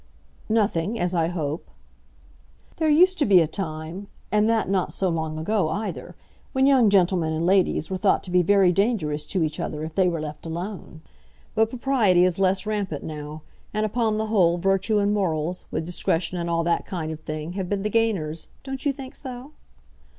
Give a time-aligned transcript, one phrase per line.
[0.49, 1.69] "Nothing, as I hope."
[2.77, 6.15] "There used to be a time, and that not so long ago either,
[6.53, 9.93] when young gentlemen and ladies were thought to be very dangerous to each other if
[9.93, 11.03] they were left alone.
[11.53, 13.43] But propriety is less rampant now,
[13.75, 17.53] and upon the whole virtue and morals, with discretion and all that kind of thing,
[17.53, 18.47] have been the gainers.
[18.63, 19.51] Don't you think so?"